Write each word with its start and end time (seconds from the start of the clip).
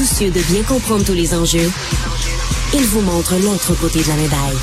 Soucieux 0.00 0.30
de 0.30 0.40
bien 0.50 0.62
comprendre 0.62 1.04
tous 1.04 1.12
les 1.12 1.34
enjeux, 1.34 1.70
il 2.72 2.84
vous 2.86 3.02
montre 3.02 3.34
l'autre 3.34 3.74
côté 3.78 4.02
de 4.02 4.08
la 4.08 4.14
médaille. 4.14 4.56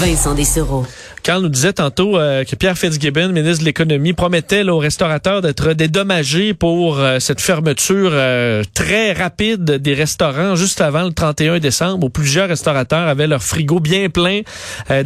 Vincent 0.00 0.32
Dessereau. 0.32 0.86
Carl 1.24 1.42
nous 1.42 1.48
disait 1.48 1.72
tantôt 1.72 2.18
euh, 2.18 2.44
que 2.44 2.54
Pierre 2.54 2.76
Fitzgibbon, 2.76 3.30
ministre 3.30 3.60
de 3.60 3.64
l'Économie, 3.64 4.12
promettait 4.12 4.62
aux 4.68 4.76
restaurateurs 4.76 5.40
d'être 5.40 5.72
dédommagés 5.72 6.52
pour 6.52 6.98
euh, 6.98 7.18
cette 7.18 7.40
fermeture 7.40 8.10
euh, 8.12 8.62
très 8.74 9.12
rapide 9.12 9.64
des 9.64 9.94
restaurants 9.94 10.54
juste 10.54 10.82
avant 10.82 11.04
le 11.04 11.14
31 11.14 11.60
décembre 11.60 12.04
où 12.04 12.10
plusieurs 12.10 12.48
restaurateurs 12.48 13.08
avaient 13.08 13.26
leur 13.26 13.42
frigo 13.42 13.80
bien 13.80 14.10
plein, 14.10 14.42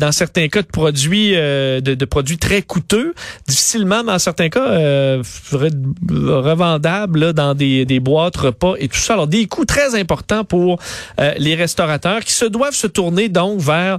dans 0.00 0.10
certains 0.10 0.48
cas 0.48 0.62
de 0.62 0.66
produits 0.66 1.32
de, 1.32 2.04
produits 2.04 2.38
très 2.38 2.62
coûteux, 2.62 3.14
difficilement 3.46 4.02
dans 4.02 4.18
certains 4.18 4.48
cas 4.48 4.66
revendables 6.08 7.32
dans 7.32 7.54
des, 7.54 7.84
des 7.84 8.00
boîtes 8.00 8.36
repas 8.36 8.74
et 8.78 8.88
tout 8.88 8.98
ça. 8.98 9.12
Alors 9.12 9.28
des 9.28 9.46
coûts 9.46 9.66
très 9.66 9.94
importants 9.94 10.44
pour 10.44 10.80
les 11.36 11.54
restaurateurs 11.54 12.24
qui 12.24 12.32
se 12.32 12.44
doivent 12.44 12.74
se 12.74 12.88
tourner 12.88 13.28
donc 13.28 13.60
vers 13.60 13.98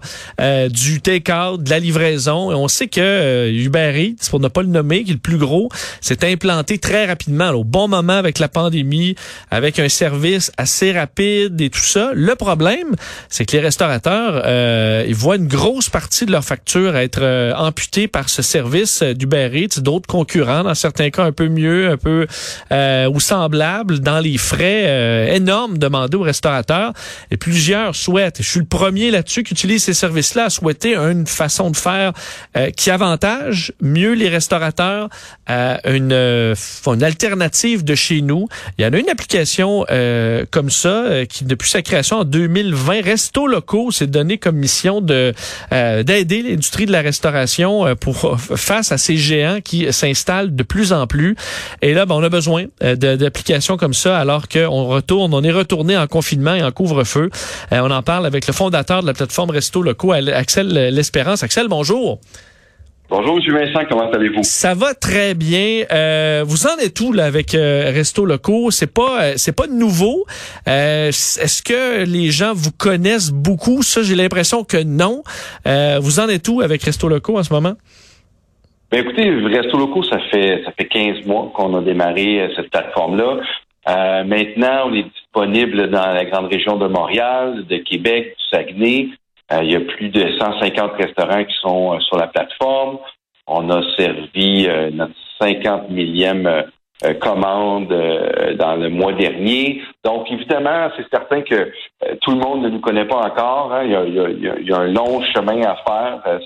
du 0.70 1.02
take-out, 1.02 1.64
de 1.64 1.70
la 1.70 1.80
livraison 1.80 2.09
on 2.28 2.68
sait 2.68 2.88
que 2.88 3.00
euh, 3.00 3.52
Uber 3.52 3.94
Eats, 3.96 4.30
pour 4.30 4.40
ne 4.40 4.48
pas 4.48 4.62
le 4.62 4.68
nommer, 4.68 5.04
qui 5.04 5.12
est 5.12 5.14
le 5.14 5.20
plus 5.20 5.38
gros, 5.38 5.70
s'est 6.02 6.26
implanté 6.30 6.78
très 6.78 7.06
rapidement, 7.06 7.50
au 7.52 7.64
bon 7.64 7.88
moment 7.88 8.14
avec 8.14 8.40
la 8.40 8.48
pandémie, 8.48 9.16
avec 9.52 9.80
un 9.80 9.90
service 9.90 10.52
assez 10.58 10.92
rapide 10.92 11.60
et 11.62 11.70
tout 11.70 11.80
ça. 11.80 12.12
Le 12.14 12.36
problème, 12.36 12.96
c'est 13.30 13.46
que 13.46 13.54
les 13.54 13.62
restaurateurs, 13.62 14.44
euh, 14.46 15.06
ils 15.08 15.16
voient 15.16 15.36
une 15.36 15.48
grosse 15.48 15.90
partie 15.90 16.26
de 16.26 16.32
leur 16.32 16.44
facture 16.44 16.96
être 16.96 17.22
euh, 17.22 17.54
amputée 17.56 18.08
par 18.08 18.30
ce 18.30 18.42
service 18.42 19.04
d'Uber 19.04 19.50
Eats, 19.54 19.82
d'autres 19.82 20.08
concurrents, 20.08 20.64
dans 20.64 20.76
certains 20.76 21.10
cas 21.10 21.24
un 21.24 21.32
peu 21.32 21.48
mieux, 21.48 21.90
un 21.90 21.98
peu 21.98 22.28
ou 23.10 23.20
semblables, 23.20 24.00
dans 24.00 24.20
les 24.20 24.38
frais 24.38 25.36
énormes 25.36 25.78
demandés 25.78 26.18
aux 26.18 26.22
restaurateurs. 26.22 26.94
Et 27.32 27.38
plusieurs 27.38 27.96
souhaitent, 27.96 28.40
et 28.40 28.44
je 28.44 28.50
suis 28.50 28.60
le 28.60 28.66
premier 28.66 29.12
là-dessus 29.12 29.44
qui 29.44 29.54
utilise 29.54 29.84
ces 29.84 29.94
services-là, 29.94 30.46
à 30.46 30.50
souhaiter 30.50 30.96
une 30.96 31.26
façon 31.26 31.72
de 31.72 31.78
faire 31.78 31.99
euh, 32.00 32.72
qui 32.72 32.90
avantage 32.90 33.74
mieux 33.82 34.14
les 34.14 34.30
restaurateurs 34.30 35.10
à 35.46 35.80
une, 35.90 36.14
euh, 36.14 36.56
une 36.88 37.04
alternative 37.04 37.84
de 37.84 37.96
chez 37.96 38.22
nous. 38.22 38.48
Il 38.78 38.86
y 38.86 38.88
en 38.88 38.94
a 38.94 38.98
une 38.98 39.10
application 39.10 39.86
euh, 39.92 40.46
comme 40.50 40.70
ça 40.70 41.26
qui, 41.28 41.44
depuis 41.44 41.70
sa 41.70 41.82
création 41.82 42.18
en 42.18 42.24
2020, 42.24 43.04
Resto 43.04 43.48
Locaux 43.48 43.92
s'est 43.92 44.08
donné 44.08 44.38
comme 44.38 44.56
mission 44.56 45.02
de 45.02 45.34
d'aider 45.72 46.42
l'industrie 46.42 46.86
de 46.86 46.92
la 46.92 47.02
restauration 47.02 47.96
pour 47.96 48.40
face 48.40 48.92
à 48.92 48.98
ces 48.98 49.18
géants 49.18 49.60
qui 49.64 49.92
s'installent 49.92 50.56
de 50.56 50.64
plus 50.64 50.94
en 50.94 51.08
plus. 51.08 51.36
Et 51.82 51.94
là, 51.94 52.06
ben, 52.06 52.16
on 52.16 52.24
a 52.24 52.30
besoin 52.30 52.66
d'applications 52.82 53.78
comme 53.78 53.94
ça 53.94 54.18
alors 54.18 54.48
qu'on 54.48 54.86
retourne, 54.86 55.34
on 55.34 55.44
est 55.44 55.52
retourné 55.52 55.98
en 55.98 56.08
confinement 56.08 56.56
et 56.56 56.64
en 56.64 56.72
couvre-feu. 56.72 57.30
on 57.72 57.92
en 57.92 58.04
parle 58.04 58.26
avec 58.26 58.48
le 58.48 58.54
fondateur 58.54 59.02
de 59.02 59.08
la 59.08 59.14
plateforme 59.14 59.52
Resto 59.52 59.82
Locaux, 59.82 60.14
Axel 60.14 60.68
L'Espérance. 60.68 61.44
Axel, 61.44 61.68
bonjour 61.68 61.89
bonjour. 61.90 62.20
Bonjour, 63.10 63.40
M. 63.40 63.54
Vincent, 63.56 63.86
comment 63.90 64.12
allez-vous? 64.12 64.44
Ça 64.44 64.76
va 64.76 64.94
très 64.94 65.34
bien. 65.34 65.84
Euh, 65.92 66.44
vous 66.46 66.68
en 66.68 66.78
êtes 66.78 67.00
où 67.02 67.12
là 67.12 67.26
avec 67.26 67.56
euh, 67.56 67.92
Resto 67.92 68.24
Locaux? 68.24 68.70
C'est 68.70 68.94
pas 68.94 69.24
euh, 69.24 69.34
c'est 69.36 69.56
pas 69.56 69.66
nouveau. 69.66 70.26
Est-ce 70.68 71.64
que 71.64 72.06
les 72.06 72.30
gens 72.30 72.54
vous 72.54 72.72
connaissent 72.72 73.32
beaucoup? 73.32 73.82
Ça, 73.82 74.04
j'ai 74.04 74.14
l'impression 74.14 74.64
que 74.64 74.78
non. 74.84 75.24
vous 75.66 76.20
en 76.20 76.30
êtes 76.30 76.48
où 76.50 76.62
avec 76.62 76.84
Resto 76.84 77.10
Locaux 77.10 77.40
en 77.40 77.44
ce 77.44 77.52
moment? 77.52 77.74
Ben 78.92 79.02
écoutez, 79.04 79.30
Resto 79.30 79.78
Locaux, 79.78 80.04
ça 80.04 80.20
fait 80.32 80.62
ça 80.66 80.72
fait 80.72 80.86
15 80.86 81.26
mois 81.26 81.52
qu'on 81.56 81.76
a 81.78 81.82
démarré 81.82 82.52
cette 82.56 82.70
plateforme-là. 82.70 83.42
maintenant, 84.24 84.84
on 84.86 84.94
est 84.94 85.04
disponible 85.04 85.90
dans 85.90 86.14
la 86.14 86.26
grande 86.26 86.52
région 86.52 86.78
de 86.78 86.88
Montréal, 86.88 87.66
de 87.68 87.78
Québec, 87.78 88.36
du 88.38 88.58
Saguenay. 88.58 89.10
Euh, 89.52 89.64
il 89.64 89.72
y 89.72 89.76
a 89.76 89.80
plus 89.80 90.10
de 90.10 90.38
150 90.38 90.92
restaurants 90.94 91.44
qui 91.44 91.56
sont 91.62 91.94
euh, 91.94 92.00
sur 92.02 92.18
la 92.18 92.28
plateforme. 92.28 93.00
On 93.48 93.70
a 93.72 93.82
servi 93.98 94.68
euh, 94.68 94.92
notre 94.92 95.14
50 95.42 95.90
millième 95.90 96.66
commande 97.22 97.88
dans 97.88 98.76
le 98.76 98.90
mois 98.90 99.14
dernier. 99.14 99.82
Donc, 100.04 100.30
évidemment, 100.30 100.90
c'est 100.98 101.10
certain 101.10 101.42
que 101.44 101.72
tout 102.20 102.32
le 102.32 102.40
monde 102.40 102.62
ne 102.62 102.68
nous 102.68 102.82
connaît 102.82 103.06
pas 103.06 103.20
encore. 103.20 103.72
Il, 103.84 103.92
y 103.92 104.74
a, 104.74 104.78
un 104.78 104.88
long 104.88 105.24
chemin 105.34 105.62
à 105.62 105.78
faire. 105.88 106.40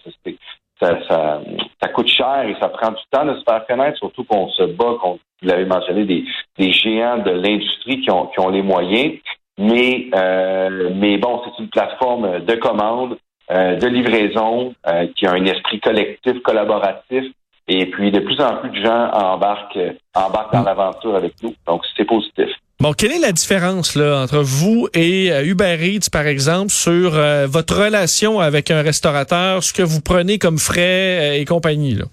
Ça, 0.79 1.87
coûte 1.91 2.07
cher 2.07 2.43
et 2.47 2.55
ça 2.61 2.69
prend 2.69 2.91
du 2.91 3.01
temps 3.09 3.25
de 3.25 3.33
se 3.33 3.43
faire 3.43 3.65
connaître, 3.65 3.97
surtout 3.97 4.25
qu'on 4.25 4.47
se 4.49 4.61
bat 4.61 4.93
contre, 5.01 5.23
vous 5.41 5.47
l'avez 5.47 5.65
mentionné, 5.65 6.05
des, 6.05 6.71
géants 6.71 7.17
de 7.17 7.31
l'industrie 7.31 8.01
qui 8.01 8.11
ont 8.11 8.49
les 8.49 8.61
moyens. 8.61 9.13
Mais, 9.57 10.07
euh, 10.15 10.89
mais 10.95 11.17
bon, 11.17 11.41
c'est 11.45 11.63
une 11.63 11.69
plateforme 11.69 12.39
de 12.39 12.55
commande, 12.55 13.17
euh, 13.51 13.75
de 13.75 13.87
livraison, 13.87 14.73
euh, 14.87 15.07
qui 15.15 15.27
a 15.27 15.31
un 15.31 15.45
esprit 15.45 15.79
collectif, 15.79 16.41
collaboratif. 16.43 17.25
Et 17.67 17.85
puis, 17.85 18.11
de 18.11 18.19
plus 18.19 18.39
en 18.41 18.57
plus 18.57 18.71
de 18.71 18.85
gens 18.85 19.09
embarquent, 19.13 19.79
embarquent 20.15 20.53
dans 20.53 20.63
mm. 20.63 20.65
l'aventure 20.65 21.15
avec 21.15 21.33
nous. 21.43 21.53
Donc, 21.67 21.83
c'est 21.95 22.05
positif. 22.05 22.49
Bon, 22.79 22.91
quelle 22.91 23.11
est 23.11 23.19
la 23.19 23.31
différence 23.31 23.95
là, 23.95 24.21
entre 24.21 24.39
vous 24.39 24.89
et 24.93 25.29
Uber 25.45 25.77
Eats, 25.79 26.09
par 26.11 26.27
exemple, 26.27 26.71
sur 26.71 27.11
votre 27.47 27.81
relation 27.85 28.41
avec 28.41 28.71
un 28.71 28.81
restaurateur, 28.81 29.63
ce 29.63 29.71
que 29.71 29.83
vous 29.83 30.01
prenez 30.01 30.37
comme 30.37 30.57
frais 30.57 31.39
et 31.39 31.45
compagnie? 31.45 31.93
Là? 31.93 32.05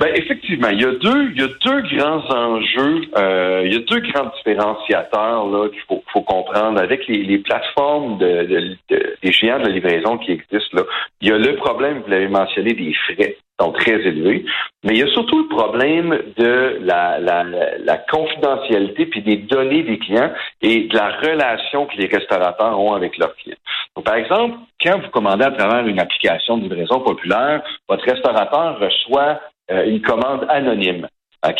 Ben, 0.00 0.14
effectivement, 0.14 0.70
il 0.70 0.80
y 0.80 0.84
a 0.86 0.92
deux, 0.92 1.30
il 1.30 1.38
y 1.38 1.44
a 1.44 1.48
deux 1.62 1.82
grands 1.94 2.24
enjeux, 2.34 3.02
euh, 3.18 3.62
il 3.66 3.74
y 3.74 3.76
a 3.76 3.80
deux 3.80 4.00
grands 4.00 4.32
différenciateurs 4.34 5.46
là 5.46 5.68
qu'il 5.68 5.82
faut, 5.86 6.02
faut 6.10 6.22
comprendre 6.22 6.80
avec 6.80 7.06
les, 7.06 7.22
les 7.22 7.36
plateformes 7.36 8.16
de, 8.16 8.44
de, 8.44 8.76
de, 8.88 9.16
des 9.22 9.30
géants 9.30 9.58
de 9.58 9.66
la 9.66 9.72
livraison 9.72 10.16
qui 10.16 10.32
existent 10.32 10.74
là. 10.78 10.84
Il 11.20 11.28
y 11.28 11.32
a 11.32 11.36
le 11.36 11.54
problème, 11.56 12.00
vous 12.00 12.10
l'avez 12.10 12.28
mentionné, 12.28 12.72
des 12.72 12.94
frais 12.94 13.36
sont 13.60 13.72
très 13.72 14.00
élevés, 14.00 14.46
mais 14.84 14.94
il 14.94 15.00
y 15.00 15.02
a 15.02 15.08
surtout 15.08 15.42
le 15.42 15.48
problème 15.54 16.18
de 16.38 16.78
la, 16.80 17.18
la, 17.18 17.44
la 17.44 17.98
confidentialité 17.98 19.04
puis 19.04 19.20
des 19.20 19.36
données 19.36 19.82
des 19.82 19.98
clients 19.98 20.32
et 20.62 20.84
de 20.84 20.96
la 20.96 21.10
relation 21.18 21.84
que 21.84 21.96
les 21.98 22.06
restaurateurs 22.06 22.80
ont 22.80 22.94
avec 22.94 23.18
leurs 23.18 23.36
clients. 23.36 23.58
Donc, 23.94 24.06
par 24.06 24.14
exemple, 24.14 24.56
quand 24.82 24.98
vous 24.98 25.10
commandez 25.10 25.44
à 25.44 25.50
travers 25.50 25.86
une 25.86 26.00
application 26.00 26.56
de 26.56 26.62
livraison 26.62 27.00
populaire, 27.00 27.62
votre 27.86 28.04
restaurateur 28.04 28.78
reçoit 28.80 29.40
euh, 29.70 29.84
une 29.84 30.02
commande 30.02 30.46
anonyme. 30.48 31.06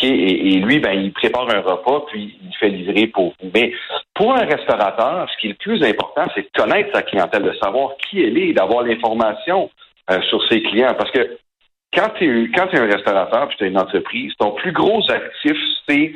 Et, 0.03 0.59
lui, 0.59 0.79
ben, 0.79 0.93
il 0.93 1.11
prépare 1.11 1.49
un 1.49 1.61
repas, 1.61 2.05
puis 2.11 2.37
il 2.43 2.55
fait 2.57 2.69
livrer 2.69 3.07
pour 3.07 3.33
vous. 3.39 3.49
Mais 3.53 3.73
pour 4.13 4.31
un 4.33 4.45
restaurateur, 4.45 5.27
ce 5.31 5.37
qui 5.37 5.47
est 5.47 5.49
le 5.51 5.55
plus 5.55 5.83
important, 5.83 6.25
c'est 6.35 6.41
de 6.43 6.49
connaître 6.55 6.91
sa 6.93 7.01
clientèle, 7.01 7.41
de 7.41 7.53
savoir 7.53 7.91
qui 7.97 8.21
elle 8.21 8.37
est, 8.37 8.53
d'avoir 8.53 8.83
l'information 8.83 9.71
euh, 10.11 10.21
sur 10.29 10.47
ses 10.49 10.61
clients. 10.61 10.93
Parce 10.95 11.09
que 11.09 11.37
quand 11.93 12.09
tu 12.17 12.43
es, 12.43 12.51
quand 12.51 12.67
es 12.71 12.79
un 12.79 12.85
restaurateur, 12.85 13.47
puis 13.47 13.57
tu 13.57 13.63
es 13.65 13.67
une 13.69 13.79
entreprise, 13.79 14.33
ton 14.37 14.51
plus 14.51 14.71
gros 14.71 15.01
actif, 15.09 15.57
c'est 15.87 16.13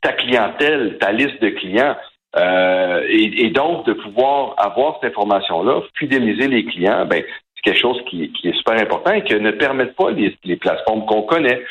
ta 0.00 0.12
clientèle, 0.12 0.98
ta 0.98 1.12
liste 1.12 1.40
de 1.40 1.50
clients. 1.50 1.96
Euh, 2.34 3.04
et, 3.08 3.50
donc, 3.50 3.84
de 3.86 3.92
pouvoir 3.92 4.54
avoir 4.56 4.98
cette 5.00 5.12
information-là, 5.12 5.82
fidéliser 5.98 6.48
les 6.48 6.64
clients, 6.64 7.04
ben, 7.04 7.22
quelque 7.62 7.78
chose 7.78 8.00
qui, 8.08 8.32
est 8.44 8.56
super 8.56 8.80
important 8.80 9.12
et 9.12 9.22
que 9.22 9.34
ne 9.34 9.52
permettent 9.52 9.96
pas 9.96 10.10
les, 10.10 10.56
plateformes 10.56 11.06
qu'on 11.06 11.22
connaît. 11.22 11.62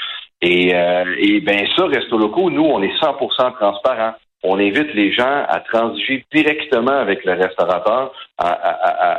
Et, 0.42 0.74
euh, 0.74 1.16
et 1.20 1.40
bien 1.42 1.66
ça, 1.76 1.86
Resto 1.86 2.18
Locaux, 2.18 2.50
nous, 2.50 2.64
on 2.64 2.82
est 2.82 2.96
100% 3.00 3.54
transparent. 3.54 4.14
On 4.44 4.58
invite 4.58 4.94
les 4.96 5.12
gens 5.12 5.46
à 5.48 5.60
transiger 5.60 6.26
directement 6.34 6.98
avec 6.98 7.24
le 7.26 7.34
restaurateur 7.34 8.12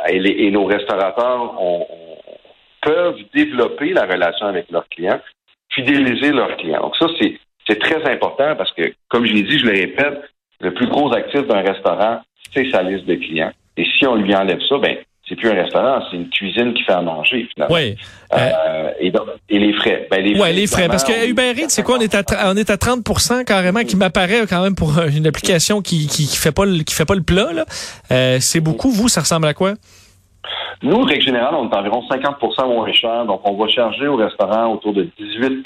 et, 0.09 0.51
nos 0.51 0.65
restaurateurs 0.65 1.55
peuvent 2.81 3.21
développer 3.33 3.93
la 3.93 4.05
relation 4.05 4.47
avec 4.47 4.69
leurs 4.73 4.89
clients, 4.89 5.21
fidéliser 5.71 6.33
leurs 6.33 6.57
clients. 6.57 6.81
Donc 6.81 6.97
ça, 6.97 7.07
c'est, 7.21 7.39
c'est 7.69 7.79
très 7.79 8.03
important 8.11 8.57
parce 8.57 8.73
que, 8.73 8.93
comme 9.09 9.25
je 9.25 9.33
l'ai 9.33 9.45
dit, 9.45 9.61
je 9.61 9.67
le 9.67 9.79
répète, 9.79 10.23
le 10.61 10.75
plus 10.75 10.89
gros 10.89 11.13
actif 11.15 11.47
d'un 11.47 11.63
restaurant, 11.63 12.21
c'est 12.53 12.69
sa 12.71 12.83
liste 12.83 13.07
de 13.07 13.15
clients. 13.15 13.53
Et 13.77 13.85
si 13.85 14.07
on 14.07 14.17
lui 14.17 14.35
enlève 14.35 14.61
ça, 14.69 14.79
ben 14.79 14.97
c'est 15.33 15.37
plus 15.37 15.49
un 15.49 15.55
restaurant, 15.55 16.03
c'est 16.11 16.17
une 16.17 16.29
cuisine 16.29 16.75
qui 16.75 16.83
fait 16.83 16.93
à 16.93 17.01
manger 17.01 17.49
finalement. 17.55 17.75
Oui. 17.75 17.97
Euh, 18.35 18.91
et, 19.01 19.59
les 19.59 19.73
frais. 19.73 20.07
Ben, 20.11 20.23
les 20.23 20.35
frais, 20.35 20.53
les 20.53 20.67
frais. 20.67 20.89
Parce 20.89 21.05
que 21.05 21.27
Uber 21.27 21.55
Eats, 21.57 21.71
c'est 21.71 21.83
quoi? 21.83 21.97
On 21.97 22.01
est 22.01 22.15
à 22.15 22.51
on 22.51 22.57
est 22.57 22.69
à 22.69 22.77
30% 22.77 23.45
carrément, 23.45 23.81
qui 23.81 23.97
m'apparaît 23.97 24.43
quand 24.47 24.63
même 24.63 24.75
pour 24.75 24.93
une 25.01 25.27
application 25.27 25.81
qui 25.81 26.07
qui, 26.07 26.37
fait 26.37 26.53
pas 26.53 26.67
le, 26.67 26.83
qui 26.83 26.95
fait 26.95 27.07
pas 27.07 27.15
le 27.15 27.23
plat. 27.23 27.49
Euh, 28.11 28.39
c'est 28.41 28.61
beaucoup. 28.61 28.91
Vous, 28.91 29.09
ça 29.09 29.23
ressemble 29.23 29.47
à 29.47 29.55
quoi? 29.55 29.73
Nous, 30.83 31.01
règle 31.01 31.23
générale, 31.23 31.55
on 31.55 31.71
est 31.71 31.75
environ 31.75 32.03
50% 32.11 32.67
moins 32.67 32.93
cher. 32.93 33.25
Donc, 33.25 33.41
on 33.45 33.57
va 33.57 33.69
charger 33.69 34.09
au 34.09 34.17
restaurant 34.17 34.75
autour 34.75 34.93
de 34.93 35.09
18 35.19 35.65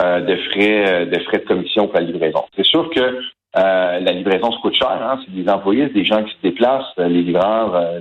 euh, 0.00 0.20
de 0.20 0.36
frais 0.50 1.06
de 1.06 1.18
frais 1.20 1.38
de 1.38 1.46
commission 1.46 1.86
pour 1.86 1.94
la 1.94 2.04
livraison. 2.04 2.44
C'est 2.56 2.66
sûr 2.66 2.90
que 2.90 3.20
euh, 3.56 4.00
la 4.00 4.12
livraison 4.12 4.52
se 4.52 4.58
coûte 4.60 4.74
cher. 4.74 4.90
Hein? 4.90 5.18
C'est 5.24 5.34
des 5.34 5.48
employés, 5.48 5.88
des 5.88 6.04
gens 6.04 6.22
qui 6.24 6.32
se 6.32 6.42
déplacent. 6.42 6.92
Euh, 6.98 7.08
les 7.08 7.22
livreurs, 7.22 7.74
euh, 7.74 8.00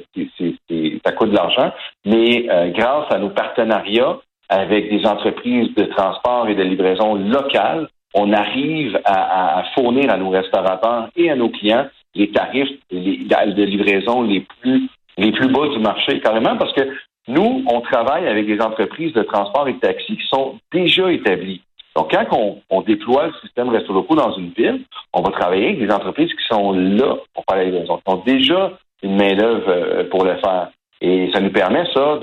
ça 1.06 1.12
coûte 1.12 1.30
de 1.30 1.36
l'argent. 1.36 1.72
Mais 2.06 2.48
grâce 2.72 3.12
à 3.12 3.20
nos 3.20 3.30
partenariats 3.30 4.18
avec 4.50 4.90
des 4.90 5.06
entreprises 5.06 5.74
de 5.76 5.84
transport 5.86 6.48
et 6.48 6.56
de 6.56 6.64
livraison 6.64 7.16
locales, 7.16 7.88
on 8.14 8.32
arrive 8.34 9.00
à, 9.06 9.64
fournir 9.76 10.12
à 10.12 10.18
nos 10.18 10.30
restaurateurs 10.30 11.10
et 11.16 11.30
à 11.30 11.36
nos 11.36 11.50
clients 11.50 11.88
les 12.16 12.32
tarifs 12.32 12.70
de 12.92 13.64
livraison 13.64 14.22
les 14.22 14.46
plus 14.62 14.90
les 15.18 15.32
plus 15.32 15.48
bas 15.48 15.68
du 15.70 15.80
marché, 15.80 16.20
carrément, 16.20 16.58
parce 16.58 16.74
que 16.74 16.82
nous, 17.28 17.64
on 17.68 17.82
travaille 17.82 18.28
avec 18.28 18.46
des 18.46 18.60
entreprises 18.62 19.14
de 19.14 19.24
transport 19.24 19.68
et 19.68 19.74
de 19.74 19.80
taxi 19.80 20.18
qui 20.18 20.28
sont 20.28 20.60
déjà 20.72 21.12
établies. 21.12 21.62
Donc, 21.96 22.12
quand 22.12 22.62
on, 22.70 22.82
déploie 22.82 23.28
le 23.28 23.34
système 23.42 23.70
Resto 23.70 23.94
Locaux 23.94 24.16
dans 24.16 24.34
une 24.34 24.50
ville, 24.50 24.82
on 25.14 25.22
va 25.22 25.32
travailler 25.32 25.68
avec 25.68 25.80
des 25.80 25.92
entreprises 25.92 26.30
qui 26.30 26.46
sont 26.50 26.74
là 26.74 27.16
pour 27.34 27.46
faire 27.50 27.58
la 27.58 27.64
livraison, 27.64 27.98
qui 27.98 28.14
ont 28.14 28.24
déjà 28.26 28.74
une 29.02 29.16
main-d'œuvre 29.16 29.70
euh, 29.70 30.10
pour 30.10 30.26
le 30.26 30.36
faire. 30.36 30.70
Et 31.02 31.30
ça 31.34 31.40
nous 31.40 31.52
permet, 31.52 31.84
ça, 31.94 32.20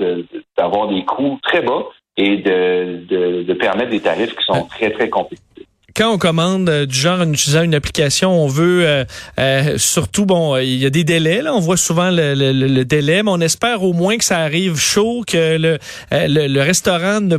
d'avoir 0.57 0.87
des 0.89 1.03
coûts 1.05 1.39
très 1.43 1.61
bas 1.61 1.83
et 2.17 2.37
de, 2.37 3.43
de, 3.43 3.53
permettre 3.53 3.91
des 3.91 3.99
tarifs 3.99 4.35
qui 4.35 4.45
sont 4.45 4.65
très, 4.65 4.91
très 4.91 5.09
compétitifs. 5.09 5.67
Quand 5.95 6.11
on 6.11 6.17
commande 6.17 6.69
euh, 6.69 6.85
du 6.87 6.95
genre 6.95 7.21
en 7.21 7.31
utilisant 7.31 7.61
une 7.61 7.75
application, 7.75 8.31
on 8.31 8.47
veut 8.47 9.05
euh, 9.39 9.77
surtout 9.77 10.25
bon, 10.25 10.57
il 10.57 10.77
y 10.77 10.87
a 10.87 10.89
des 10.89 11.03
délais 11.03 11.43
là, 11.43 11.53
on 11.53 11.59
voit 11.59 11.77
souvent 11.77 12.09
le, 12.09 12.33
le, 12.33 12.83
délai, 12.83 13.21
mais 13.21 13.29
on 13.29 13.39
espère 13.39 13.83
au 13.83 13.93
moins 13.93 14.17
que 14.17 14.23
ça 14.23 14.39
arrive 14.39 14.75
chaud, 14.79 15.21
que 15.25 15.57
le, 15.57 15.77
le, 16.11 16.47
le 16.47 16.61
restaurant 16.61 17.21
ne 17.21 17.37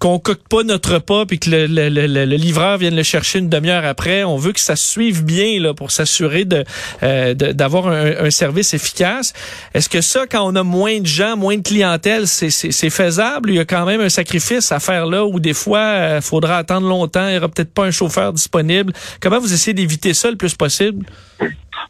qu'on 0.00 0.18
coque 0.18 0.46
pas 0.48 0.62
notre 0.62 0.94
repas 0.94 1.26
puis 1.26 1.38
que 1.38 1.50
le, 1.50 1.66
le, 1.66 1.88
le, 1.88 2.24
livreur 2.36 2.78
vienne 2.78 2.94
le 2.94 3.02
chercher 3.02 3.40
une 3.40 3.48
demi-heure 3.48 3.84
après. 3.84 4.24
On 4.24 4.36
veut 4.36 4.52
que 4.52 4.60
ça 4.60 4.76
suive 4.76 5.24
bien 5.24 5.60
là 5.60 5.74
pour 5.74 5.90
s'assurer 5.90 6.44
de 6.44 6.64
euh, 7.02 7.34
d'avoir 7.34 7.88
un, 7.88 8.26
un, 8.26 8.30
service 8.30 8.74
efficace. 8.74 9.32
Est-ce 9.74 9.88
que 9.88 10.00
ça, 10.00 10.26
quand 10.26 10.42
on 10.44 10.54
a 10.54 10.62
moins 10.62 11.00
de 11.00 11.06
gens, 11.06 11.36
moins 11.36 11.56
de 11.56 11.62
clientèle, 11.62 12.26
c'est 12.26 12.90
faisable? 12.90 13.50
Il 13.50 13.56
y 13.56 13.60
a 13.60 13.64
quand 13.64 13.84
même 13.84 14.00
un 14.00 14.08
sacrifice 14.08 14.70
à 14.70 14.80
faire 14.80 15.06
là 15.06 15.24
où 15.24 15.40
des 15.40 15.54
fois, 15.54 16.16
il 16.16 16.22
faudra 16.22 16.58
attendre 16.58 16.88
longtemps, 16.88 17.26
il 17.26 17.32
n'y 17.32 17.38
aura 17.38 17.48
peut-être 17.48 17.74
pas 17.74 17.84
un 17.84 17.90
chauffeur 17.90 18.32
disponible. 18.32 18.92
Comment 19.20 19.38
vous 19.38 19.52
essayez 19.52 19.74
d'éviter 19.74 20.14
ça 20.14 20.30
le 20.30 20.36
plus 20.36 20.54
possible? 20.54 21.04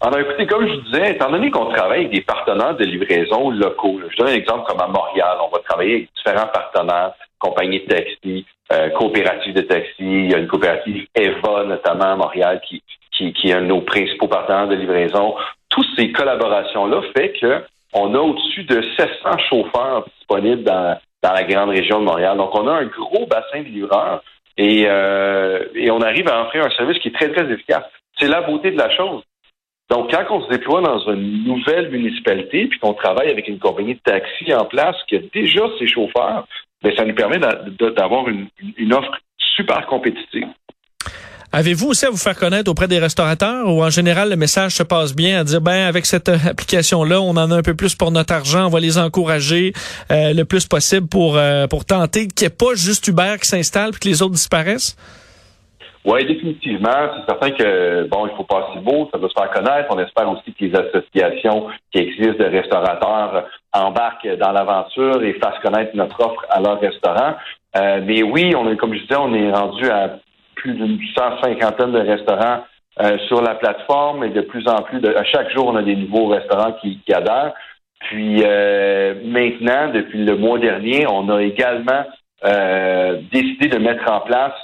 Alors, 0.00 0.20
écoutez, 0.20 0.46
comme 0.46 0.66
je 0.66 0.74
vous 0.74 0.80
disais, 0.82 1.12
étant 1.12 1.30
donné 1.30 1.50
qu'on 1.50 1.66
travaille 1.72 2.00
avec 2.00 2.12
des 2.12 2.20
partenaires 2.20 2.76
de 2.76 2.84
livraison 2.84 3.50
locaux, 3.50 3.98
je 4.08 4.16
donne 4.16 4.28
un 4.28 4.36
exemple 4.36 4.64
comme 4.68 4.80
à 4.80 4.86
Montréal, 4.86 5.38
on 5.44 5.54
va 5.54 5.60
travailler 5.68 5.94
avec 5.94 6.08
différents 6.16 6.46
partenaires 6.46 7.12
compagnies 7.38 7.80
de 7.80 7.86
taxi, 7.86 8.46
euh, 8.72 8.90
coopératives 8.90 9.54
de 9.54 9.62
taxi. 9.62 9.94
Il 9.98 10.30
y 10.30 10.34
a 10.34 10.38
une 10.38 10.48
coopérative 10.48 11.06
EVA, 11.14 11.64
notamment 11.64 12.12
à 12.12 12.16
Montréal, 12.16 12.60
qui, 12.68 12.82
qui, 13.16 13.32
qui 13.32 13.50
est 13.50 13.54
un 13.54 13.62
de 13.62 13.66
nos 13.66 13.80
principaux 13.80 14.28
partenaires 14.28 14.68
de 14.68 14.74
livraison. 14.74 15.34
Toutes 15.68 15.88
ces 15.96 16.12
collaborations-là 16.12 17.02
fait 17.16 17.32
que 17.40 17.62
on 17.94 18.14
a 18.14 18.18
au-dessus 18.18 18.64
de 18.64 18.82
700 18.98 19.38
chauffeurs 19.48 20.04
disponibles 20.18 20.62
dans, 20.62 20.98
dans 21.22 21.32
la 21.32 21.44
grande 21.44 21.70
région 21.70 22.00
de 22.00 22.04
Montréal. 22.04 22.36
Donc, 22.36 22.54
on 22.54 22.66
a 22.68 22.72
un 22.72 22.84
gros 22.84 23.26
bassin 23.26 23.62
de 23.62 23.68
livreurs 23.68 24.22
et, 24.56 24.84
euh, 24.86 25.64
et 25.74 25.90
on 25.90 26.00
arrive 26.00 26.28
à 26.28 26.42
offrir 26.42 26.66
un 26.66 26.70
service 26.70 26.98
qui 26.98 27.08
est 27.08 27.14
très, 27.14 27.32
très 27.32 27.50
efficace. 27.50 27.84
C'est 28.18 28.28
la 28.28 28.42
beauté 28.42 28.70
de 28.70 28.78
la 28.78 28.90
chose. 28.94 29.22
Donc, 29.90 30.10
quand 30.10 30.24
on 30.30 30.44
se 30.44 30.50
déploie 30.50 30.82
dans 30.82 30.98
une 31.10 31.44
nouvelle 31.44 31.88
municipalité, 31.90 32.66
puis 32.66 32.78
qu'on 32.78 32.92
travaille 32.92 33.30
avec 33.30 33.48
une 33.48 33.58
compagnie 33.58 33.94
de 33.94 34.00
taxi 34.00 34.52
en 34.52 34.66
place 34.66 34.96
qui 35.08 35.16
a 35.16 35.20
déjà 35.32 35.62
ses 35.78 35.86
chauffeurs, 35.86 36.46
ben, 36.82 36.92
ça 36.96 37.04
nous 37.04 37.14
permet 37.14 37.38
d'avoir 37.96 38.28
une, 38.28 38.48
une 38.76 38.92
offre 38.92 39.10
super 39.56 39.86
compétitive. 39.86 40.46
Avez-vous 41.50 41.88
aussi 41.88 42.04
à 42.04 42.10
vous 42.10 42.18
faire 42.18 42.36
connaître 42.36 42.70
auprès 42.70 42.88
des 42.88 42.98
restaurateurs 42.98 43.66
ou 43.68 43.82
en 43.82 43.88
général 43.88 44.28
le 44.28 44.36
message 44.36 44.74
se 44.74 44.82
passe 44.82 45.14
bien 45.14 45.40
à 45.40 45.44
dire 45.44 45.62
ben 45.62 45.86
avec 45.86 46.04
cette 46.04 46.28
application-là, 46.28 47.22
on 47.22 47.30
en 47.30 47.50
a 47.50 47.56
un 47.56 47.62
peu 47.62 47.74
plus 47.74 47.94
pour 47.94 48.10
notre 48.10 48.34
argent, 48.34 48.66
on 48.66 48.68
va 48.68 48.80
les 48.80 48.98
encourager 48.98 49.72
euh, 50.10 50.34
le 50.34 50.44
plus 50.44 50.66
possible 50.66 51.08
pour 51.08 51.38
euh, 51.38 51.66
pour 51.66 51.86
tenter 51.86 52.28
qu'il 52.28 52.46
n'y 52.46 52.52
ait 52.52 52.56
pas 52.56 52.74
juste 52.74 53.08
Uber 53.08 53.36
qui 53.40 53.48
s'installe 53.48 53.92
puis 53.92 54.00
que 54.00 54.08
les 54.08 54.20
autres 54.20 54.34
disparaissent? 54.34 54.94
Oui, 56.10 56.24
définitivement. 56.24 57.10
C'est 57.14 57.30
certain 57.30 57.50
que, 57.50 58.08
bon, 58.08 58.26
il 58.26 58.34
faut 58.34 58.44
passer 58.44 58.78
beau, 58.80 59.10
ça 59.12 59.18
doit 59.18 59.28
se 59.28 59.34
faire 59.38 59.50
connaître. 59.50 59.88
On 59.90 59.98
espère 59.98 60.30
aussi 60.30 60.54
que 60.54 60.64
les 60.64 60.74
associations 60.74 61.68
qui 61.92 61.98
existent 61.98 62.42
de 62.42 62.48
restaurateurs 62.48 63.44
embarquent 63.74 64.38
dans 64.38 64.52
l'aventure 64.52 65.22
et 65.22 65.34
fassent 65.34 65.58
connaître 65.62 65.94
notre 65.94 66.18
offre 66.24 66.46
à 66.48 66.62
leurs 66.62 66.80
restaurants. 66.80 67.34
Euh, 67.76 68.00
mais 68.02 68.22
oui, 68.22 68.54
on 68.56 68.70
est, 68.72 68.76
comme 68.78 68.94
je 68.94 69.02
disais, 69.02 69.16
on 69.18 69.34
est 69.34 69.52
rendu 69.52 69.90
à 69.90 70.18
plus 70.54 70.72
d'une 70.72 70.98
cent 71.14 71.42
cinquantaine 71.42 71.92
de 71.92 72.00
restaurants 72.00 72.64
euh, 73.02 73.18
sur 73.26 73.42
la 73.42 73.56
plateforme 73.56 74.24
et 74.24 74.30
de 74.30 74.40
plus 74.40 74.66
en 74.66 74.80
plus, 74.80 75.00
de, 75.00 75.14
à 75.14 75.24
chaque 75.24 75.50
jour, 75.50 75.66
on 75.66 75.76
a 75.76 75.82
des 75.82 75.94
nouveaux 75.94 76.28
restaurants 76.28 76.72
qui, 76.80 77.02
adhèrent. 77.12 77.52
Puis 78.00 78.42
euh, 78.46 79.12
maintenant, 79.26 79.90
depuis 79.92 80.24
le 80.24 80.36
mois 80.36 80.58
dernier, 80.58 81.06
on 81.06 81.28
a 81.28 81.42
également 81.42 82.04
décidé 83.32 83.66
de 83.66 83.78
mettre 83.78 84.08
en 84.08 84.20
place 84.20 84.54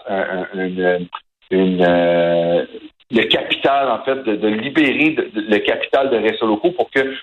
une, 0.54 1.08
une, 1.50 1.84
euh, 1.86 2.64
le 3.10 3.22
capital, 3.24 3.90
en 3.90 4.02
fait, 4.04 4.22
de, 4.24 4.48
libérer 4.48 5.16
le 5.34 5.58
capital 5.58 6.10
de 6.10 6.16
restos 6.16 6.46
locaux 6.46 6.72
pour 6.72 6.90
que 6.90 7.14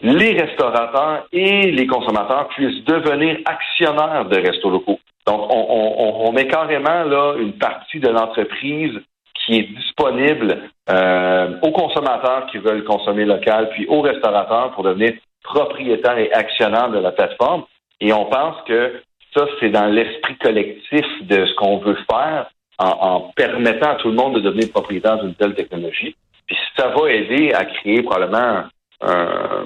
les 0.00 0.32
restaurateurs 0.32 1.26
et 1.32 1.70
les 1.70 1.86
consommateurs 1.86 2.48
puissent 2.48 2.84
devenir 2.84 3.38
actionnaires 3.44 4.26
de 4.26 4.36
restos 4.36 4.70
locaux. 4.70 4.98
Donc, 5.26 5.48
on, 5.50 6.30
met 6.32 6.46
carrément 6.46 7.02
là 7.04 7.34
une 7.38 7.54
partie 7.54 7.98
de 7.98 8.08
l'entreprise 8.08 8.92
qui 9.34 9.58
est 9.58 9.74
disponible 9.74 10.70
euh, 10.90 11.58
aux 11.62 11.72
consommateurs 11.72 12.46
qui 12.50 12.58
veulent 12.58 12.84
consommer 12.84 13.24
local, 13.24 13.70
puis 13.70 13.86
aux 13.88 14.02
restaurateurs 14.02 14.72
pour 14.72 14.84
devenir 14.84 15.14
propriétaires 15.42 16.18
et 16.18 16.32
actionnaires 16.32 16.90
de 16.90 16.98
la 16.98 17.12
plateforme. 17.12 17.64
Et 18.00 18.12
on 18.12 18.26
pense 18.26 18.56
que 18.66 19.00
ça, 19.34 19.46
c'est 19.60 19.70
dans 19.70 19.86
l'esprit 19.86 20.36
collectif 20.38 21.06
de 21.22 21.46
ce 21.46 21.54
qu'on 21.54 21.78
veut 21.78 21.98
faire 22.10 22.50
en, 22.78 23.32
permettant 23.34 23.90
à 23.90 23.94
tout 23.96 24.08
le 24.08 24.14
monde 24.14 24.34
de 24.34 24.40
devenir 24.40 24.70
propriétaire 24.70 25.22
d'une 25.22 25.34
telle 25.34 25.54
technologie. 25.54 26.14
Puis 26.46 26.56
ça 26.76 26.88
va 26.88 27.10
aider 27.10 27.52
à 27.52 27.64
créer 27.64 28.02
probablement 28.02 28.64
un, 29.00 29.64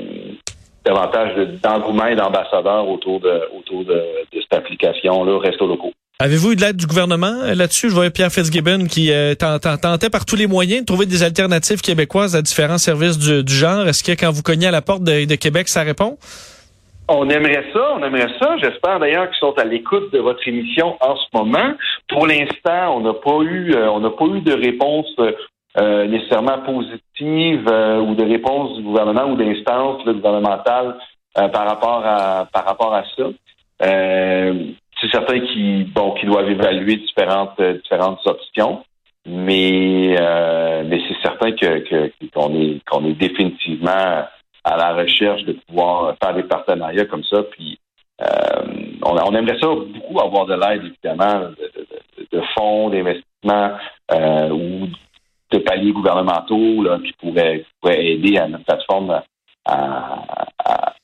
davantage 0.84 1.36
d'engouement 1.62 2.06
et 2.06 2.16
d'ambassadeurs 2.16 2.88
autour 2.88 3.20
de 3.20 3.42
autour 3.56 3.84
de, 3.84 4.02
cette 4.32 4.52
application-là, 4.52 5.38
Resto 5.38 5.66
Locaux. 5.66 5.92
Avez-vous 6.18 6.52
eu 6.52 6.56
de 6.56 6.60
l'aide 6.60 6.76
du 6.76 6.86
gouvernement 6.86 7.34
euh, 7.42 7.54
là-dessus? 7.54 7.88
Je 7.88 7.94
voyais 7.94 8.10
Pierre 8.10 8.30
Fitzgibbon 8.30 8.86
qui 8.86 9.10
euh, 9.10 9.34
tentait 9.34 10.10
par 10.10 10.26
tous 10.26 10.36
les 10.36 10.46
moyens 10.46 10.82
de 10.82 10.86
trouver 10.86 11.06
des 11.06 11.22
alternatives 11.22 11.80
québécoises 11.80 12.36
à 12.36 12.42
différents 12.42 12.78
services 12.78 13.18
du, 13.18 13.54
genre. 13.54 13.88
Est-ce 13.88 14.04
que 14.04 14.12
quand 14.12 14.30
vous 14.30 14.42
cognez 14.42 14.66
à 14.66 14.70
la 14.70 14.82
porte 14.82 15.02
de 15.02 15.34
Québec, 15.34 15.68
ça 15.68 15.82
répond? 15.82 16.18
On 17.12 17.28
aimerait 17.28 17.64
ça, 17.72 17.94
on 17.96 18.02
aimerait 18.04 18.32
ça. 18.40 18.56
J'espère 18.58 19.00
d'ailleurs 19.00 19.28
qu'ils 19.30 19.40
sont 19.40 19.58
à 19.58 19.64
l'écoute 19.64 20.12
de 20.12 20.20
votre 20.20 20.46
émission 20.46 20.96
en 21.00 21.16
ce 21.16 21.26
moment. 21.34 21.72
Pour 22.08 22.24
l'instant, 22.28 22.96
on 22.96 23.00
n'a 23.00 23.14
pas 23.14 23.40
eu, 23.42 23.74
euh, 23.74 23.90
on 23.90 23.98
n'a 23.98 24.10
pas 24.10 24.26
eu 24.26 24.40
de 24.40 24.52
réponse 24.52 25.12
euh, 25.76 26.06
nécessairement 26.06 26.60
positive 26.60 27.66
euh, 27.68 27.98
ou 27.98 28.14
de 28.14 28.22
réponse 28.22 28.76
du 28.76 28.84
gouvernement 28.84 29.24
ou 29.24 29.34
d'instance 29.34 30.04
gouvernementale 30.04 30.98
par 31.34 31.66
rapport 31.66 32.02
à 32.04 32.46
par 32.52 32.64
rapport 32.64 32.94
à 32.94 33.02
ça. 33.16 33.24
c'est 33.80 35.10
certain 35.10 35.40
qu'ils 35.40 35.92
bon 35.92 36.14
doivent 36.22 36.50
évaluer 36.50 36.96
différentes 36.96 37.60
différentes 37.60 38.24
options, 38.24 38.84
mais 39.26 40.14
mais 40.86 41.00
c'est 41.08 41.20
certain 41.22 41.50
que 41.52 42.12
qu'on 42.32 42.54
est 42.54 42.80
qu'on 42.88 43.04
est 43.04 43.14
définitivement 43.14 44.26
à 44.64 44.76
la 44.76 44.94
recherche 44.94 45.44
de 45.44 45.52
pouvoir 45.52 46.14
faire 46.22 46.34
des 46.34 46.42
partenariats 46.42 47.06
comme 47.06 47.24
ça. 47.24 47.42
Puis 47.44 47.78
euh, 48.20 48.62
on, 49.02 49.34
aimerait 49.34 49.58
ça 49.58 49.68
beaucoup 49.68 50.20
avoir 50.20 50.46
de 50.46 50.54
l'aide, 50.54 50.84
évidemment, 50.84 51.50
de, 52.32 52.40
fonds, 52.54 52.90
d'investissement 52.90 53.72
euh, 54.12 54.50
ou 54.50 54.88
de 55.50 55.58
paliers 55.58 55.92
gouvernementaux 55.92 56.82
là, 56.82 56.98
qui 57.04 57.12
pourraient, 57.14 57.64
aider 57.88 58.38
à 58.38 58.48
notre 58.48 58.64
plateforme 58.64 59.22
à, 59.64 60.94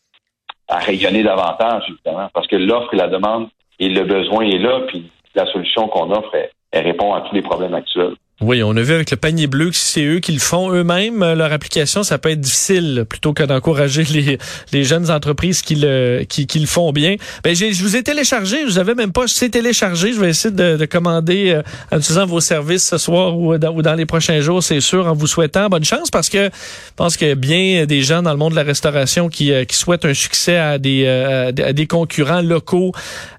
rayonner 0.68 1.22
davantage, 1.22 1.84
évidemment, 1.88 2.28
parce 2.32 2.46
que 2.46 2.56
l'offre 2.56 2.92
et 2.92 2.96
la 2.96 3.08
demande 3.08 3.48
et 3.78 3.88
le 3.88 4.04
besoin 4.04 4.44
est 4.44 4.58
là, 4.58 4.80
puis 4.86 5.10
la 5.34 5.46
solution 5.46 5.88
qu'on 5.88 6.10
offre, 6.10 6.30
elle 6.70 6.84
répond 6.84 7.14
à 7.14 7.22
tous 7.22 7.34
les 7.34 7.42
problèmes 7.42 7.74
actuels. 7.74 8.14
Oui, 8.42 8.62
on 8.62 8.76
a 8.76 8.82
vu 8.82 8.92
avec 8.92 9.10
le 9.10 9.16
panier 9.16 9.46
bleu 9.46 9.70
que 9.70 9.76
c'est 9.76 10.04
eux 10.04 10.20
qui 10.20 10.30
le 10.32 10.40
font 10.40 10.70
eux-mêmes, 10.70 11.22
euh, 11.22 11.34
leur 11.34 11.54
application, 11.54 12.02
ça 12.02 12.18
peut 12.18 12.28
être 12.28 12.40
difficile 12.40 13.06
plutôt 13.08 13.32
que 13.32 13.42
d'encourager 13.42 14.04
les, 14.10 14.36
les 14.74 14.84
jeunes 14.84 15.10
entreprises 15.10 15.62
qui 15.62 15.74
le, 15.74 16.22
qui, 16.28 16.46
qui 16.46 16.58
le 16.58 16.66
font 16.66 16.92
bien. 16.92 17.16
Ben, 17.42 17.56
je 17.56 17.82
vous 17.82 17.96
ai 17.96 18.02
téléchargé, 18.02 18.58
je 18.60 18.72
vous 18.72 18.78
avais 18.78 18.94
même 18.94 19.10
pas, 19.10 19.26
je 19.26 19.32
sais 19.32 19.48
télécharger, 19.48 20.12
je 20.12 20.20
vais 20.20 20.28
essayer 20.28 20.54
de, 20.54 20.76
de 20.76 20.84
commander 20.84 21.48
euh, 21.48 21.62
en 21.90 21.96
utilisant 21.96 22.26
vos 22.26 22.40
services 22.40 22.86
ce 22.86 22.98
soir 22.98 23.38
ou 23.38 23.56
dans, 23.56 23.74
ou 23.74 23.80
dans 23.80 23.94
les 23.94 24.04
prochains 24.04 24.42
jours, 24.42 24.62
c'est 24.62 24.82
sûr, 24.82 25.06
en 25.06 25.14
vous 25.14 25.26
souhaitant 25.26 25.70
bonne 25.70 25.84
chance 25.84 26.10
parce 26.10 26.28
que 26.28 26.44
je 26.44 26.94
pense 26.94 27.16
a 27.22 27.34
bien 27.36 27.86
des 27.86 28.02
gens 28.02 28.20
dans 28.20 28.32
le 28.32 28.38
monde 28.38 28.50
de 28.50 28.56
la 28.56 28.64
restauration 28.64 29.30
qui, 29.30 29.50
euh, 29.50 29.64
qui 29.64 29.76
souhaitent 29.76 30.04
un 30.04 30.12
succès 30.12 30.58
à 30.58 30.76
des, 30.76 31.06
à 31.06 31.72
des 31.72 31.86
concurrents 31.86 32.42
locaux 32.42 32.92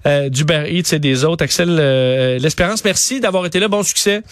du 0.04 0.42
Eats 0.42 0.92
et 0.92 0.98
des 0.98 1.24
autres. 1.24 1.44
Axel 1.44 1.76
L'Espérance, 2.40 2.84
merci 2.84 3.20
d'avoir 3.20 3.46
été 3.46 3.60
là, 3.60 3.68
bon 3.68 3.84
succès. 3.84 4.22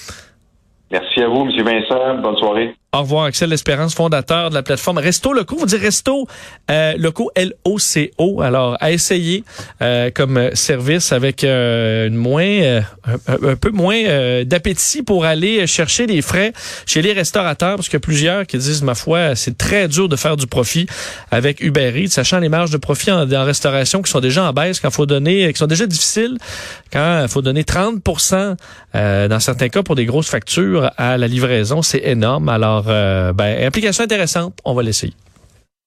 Merci 0.90 1.20
à 1.20 1.28
vous, 1.28 1.42
M. 1.42 1.64
Vincent. 1.64 2.18
Bonne 2.22 2.36
soirée. 2.36 2.74
Au 2.96 3.00
revoir, 3.00 3.24
Axel 3.24 3.50
L'Espérance, 3.50 3.94
fondateur 3.94 4.48
de 4.48 4.54
la 4.54 4.62
plateforme 4.62 4.96
Resto 4.96 5.34
Loco. 5.34 5.56
Vous 5.56 5.66
dites 5.66 5.82
Resto 5.82 6.26
euh, 6.70 6.94
Loco, 6.96 7.30
L-O-C-O. 7.34 8.40
Alors, 8.40 8.78
à 8.80 8.90
essayer 8.90 9.44
euh, 9.82 10.10
comme 10.14 10.54
service 10.54 11.12
avec 11.12 11.44
euh, 11.44 12.06
une 12.06 12.14
moins, 12.14 12.46
euh, 12.46 12.80
un, 13.06 13.50
un, 13.50 13.56
peu 13.56 13.68
moins 13.70 14.02
euh, 14.02 14.44
d'appétit 14.44 15.02
pour 15.02 15.26
aller 15.26 15.66
chercher 15.66 16.06
les 16.06 16.22
frais 16.22 16.54
chez 16.86 17.02
les 17.02 17.12
restaurateurs, 17.12 17.76
parce 17.76 17.88
qu'il 17.88 17.96
y 17.96 17.98
a 17.98 18.00
plusieurs 18.00 18.46
qui 18.46 18.56
disent, 18.56 18.82
ma 18.82 18.94
foi, 18.94 19.34
c'est 19.34 19.58
très 19.58 19.88
dur 19.88 20.08
de 20.08 20.16
faire 20.16 20.38
du 20.38 20.46
profit 20.46 20.86
avec 21.30 21.60
Uber 21.60 21.92
Eats, 22.02 22.12
sachant 22.12 22.38
les 22.38 22.48
marges 22.48 22.70
de 22.70 22.78
profit 22.78 23.12
en, 23.12 23.26
restauration 23.26 24.00
qui 24.00 24.10
sont 24.10 24.20
déjà 24.20 24.48
en 24.48 24.54
baisse, 24.54 24.80
quand 24.80 24.90
faut 24.90 25.04
donner, 25.04 25.52
qui 25.52 25.58
sont 25.58 25.66
déjà 25.66 25.86
difficiles, 25.86 26.38
quand 26.90 27.24
il 27.24 27.28
faut 27.28 27.42
donner 27.42 27.62
30% 27.62 28.56
dans 29.28 29.40
certains 29.40 29.68
cas 29.68 29.82
pour 29.82 29.96
des 29.96 30.06
grosses 30.06 30.30
factures 30.30 30.75
à 30.96 31.16
la 31.18 31.26
livraison, 31.26 31.82
c'est 31.82 32.02
énorme. 32.04 32.48
Alors, 32.48 32.84
euh, 32.88 33.32
ben, 33.32 33.66
implication 33.66 34.04
intéressante, 34.04 34.58
on 34.64 34.74
va 34.74 34.82
l'essayer. 34.82 35.14